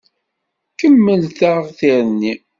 Kemmelt-aɣ 0.79 1.61
tirni. 1.77 2.33